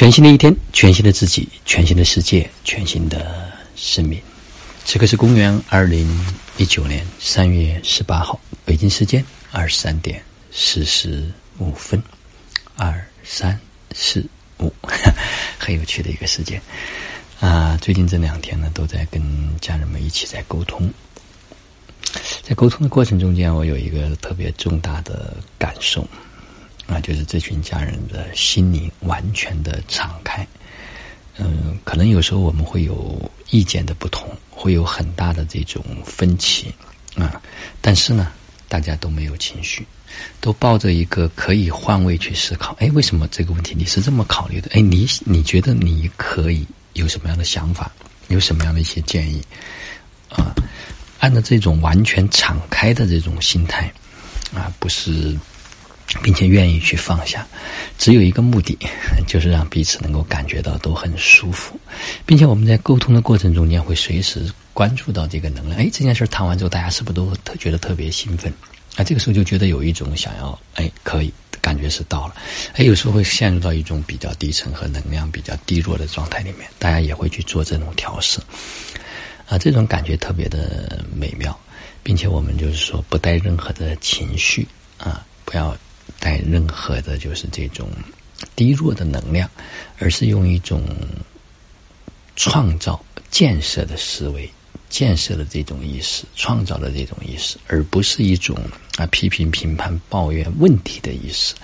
[0.00, 4.18] 全新的一天，全新的自己，全新的世界，全新的生命。
[4.86, 6.08] 此刻是公元二零
[6.56, 12.02] 一九年三月十八号，北京时间二十三点四十五分，
[12.76, 13.60] 二三
[13.92, 14.24] 四
[14.60, 14.72] 五，
[15.60, 16.58] 很有趣的一个时间
[17.38, 17.78] 啊！
[17.82, 19.22] 最近这两天呢，都在跟
[19.60, 20.90] 家人们一起在沟通，
[22.42, 26.08] 在沟通的过程中间，我有一个特别重大的感受。
[26.90, 30.44] 啊，就是这群家人的心灵完全的敞开，
[31.38, 36.74] 嗯，可能有时候我们会有意见的不同，会有很大的这种分歧
[37.14, 37.40] 啊，
[37.80, 38.32] 但是呢，
[38.66, 39.86] 大家都没有情绪，
[40.40, 42.74] 都抱着一个可以换位去思考。
[42.80, 44.68] 哎，为什么这个问题你是这么考虑的？
[44.72, 47.88] 哎，你你觉得你可以有什么样的想法？
[48.26, 49.40] 有什么样的一些建议？
[50.28, 50.52] 啊，
[51.20, 53.92] 按照这种完全敞开的这种心态
[54.52, 55.38] 啊，不是。
[56.22, 57.46] 并且愿意去放下，
[57.96, 58.76] 只有一个目的，
[59.28, 61.78] 就是让彼此能够感觉到都很舒服，
[62.26, 65.80] 并且我们在沟通的过程中间会随时关注到这个能量。
[65.80, 68.52] 哎，这件事谈完之后，大家是不是都特觉得特别兴奋？
[68.96, 72.34] 啊，这个时候就觉得有一种想要哎可以感觉是到了。
[72.74, 78.40] 哎，有时候会陷入到一种比较低沉和能量比较低落的状态里面，大家也会去做这种调试。
[79.46, 81.56] 啊，这种感觉特别的美妙，
[82.02, 84.66] 并且我们就是说不带任何的情绪
[84.98, 85.76] 啊，不要。
[86.18, 87.88] 带任何的，就是这种
[88.56, 89.48] 低弱的能量，
[89.98, 90.82] 而是用一种
[92.36, 94.50] 创造、建设的思维、
[94.88, 98.56] 建设的这种意识、创造的这种意识，而不是一种
[98.96, 101.54] 啊批评、评判、抱怨问题的意识。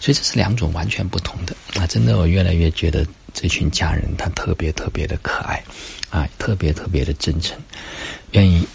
[0.00, 1.86] 所以这是两种完全不同的啊！
[1.86, 5.62] 真的，我越来越觉得这群家人他特别特别的可爱
[6.10, 7.56] 啊，特别特别的真诚，
[8.32, 8.66] 愿意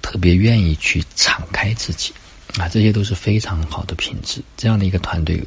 [0.00, 2.12] 特别愿意去敞开自己。
[2.58, 4.42] 啊，这些都是非常好的品质。
[4.56, 5.42] 这样的一个团队，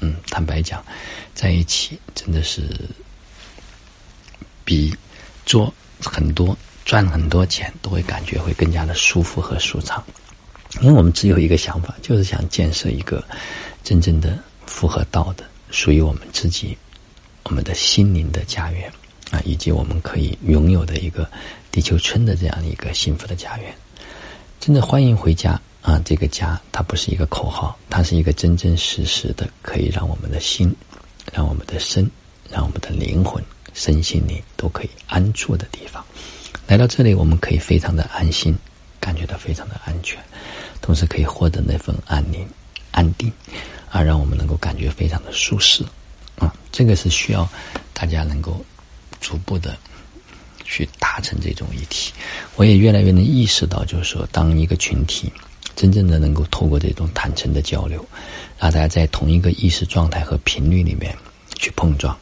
[0.00, 0.84] 嗯，坦白讲，
[1.34, 2.62] 在一起真的是
[4.64, 4.94] 比
[5.44, 10.02] 做很多赚很多钱都会感觉会更加的舒服和舒畅。
[10.80, 13.24] 因为我们只有一个想法，就是想建设一个
[13.82, 16.76] 真正的符合道的、属于我们自己、
[17.44, 18.90] 我们的心灵的家园
[19.30, 21.28] 啊，以及我们可以拥有的一个
[21.72, 23.74] 地球村的这样一个幸福的家园。
[24.60, 25.60] 真的欢迎回家。
[25.86, 30.74] 啊，这个家它不是一个口号，它是一个真真实实的，可以让我们的心、
[31.32, 32.10] 让我们的身、
[32.50, 33.40] 让我们的灵魂、
[33.72, 36.04] 身心灵都可以安住的地方。
[36.66, 38.52] 来到这里，我们可以非常的安心，
[38.98, 40.18] 感觉到非常的安全，
[40.82, 42.44] 同时可以获得那份安宁、
[42.90, 43.32] 安定，
[43.88, 45.84] 啊，让我们能够感觉非常的舒适。
[46.36, 47.48] 啊，这个是需要
[47.94, 48.60] 大家能够
[49.20, 49.78] 逐步的。
[50.68, 52.12] 去达成这种议题，
[52.56, 55.32] 我也越来越能意识到，就是说，当一个群体
[55.76, 58.04] 真正的能够透过这种坦诚的交流，
[58.58, 61.14] 让大家在同一个意识状态和频率里面
[61.54, 62.18] 去碰撞，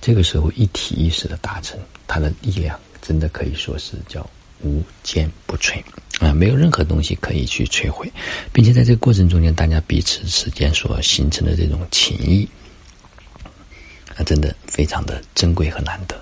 [0.00, 4.24] 这个时候一体意识的达成，它的力量真的可以说是叫
[4.62, 5.82] 无坚不摧。
[6.20, 8.08] 啊，没有任何东西可以去摧毁，
[8.52, 12.48] 并且在这个过程中间，大家彼此之间所形成的这种情谊，
[14.14, 16.14] 啊，真的非常的珍贵和难得。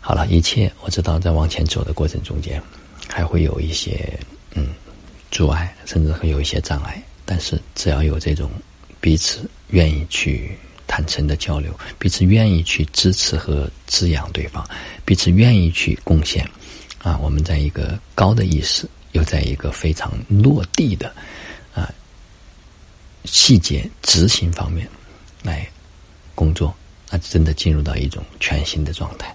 [0.00, 2.62] 好了，一切我知道，在往前走的过程中间，
[3.08, 4.18] 还会有一些
[4.54, 4.68] 嗯
[5.30, 7.02] 阻碍，甚至会有一些障碍。
[7.24, 8.50] 但是只要有这种
[9.00, 10.56] 彼此愿意去
[10.86, 14.62] 坦诚的交流，彼此愿意去支持和滋养对方，
[15.04, 16.48] 彼此愿意去贡献，
[16.98, 21.12] 啊，我们在一个高的意识，又在一个非常落地的
[21.74, 21.90] 啊
[23.24, 24.86] 细节执行方面
[25.42, 25.66] 来
[26.34, 26.74] 工作，
[27.10, 29.34] 那真的进入到一种全新的状态。